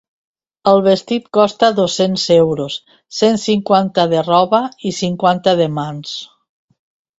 [0.69, 2.79] El vestit costa dos-cents euros:
[3.19, 6.19] cent cinquanta de roba i cinquanta de mans.